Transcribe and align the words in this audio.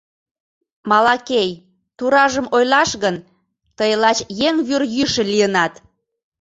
Малакей, 0.89 1.49
туражым 1.97 2.45
ойлаш 2.55 2.91
гын, 3.03 3.15
тый 3.77 3.91
лач 4.01 4.17
еҥ 4.47 4.55
вӱр 4.67 4.83
йӱшӧ 4.95 5.23
лийынат. 5.31 5.73